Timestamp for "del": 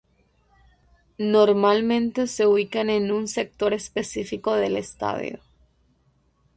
4.55-4.75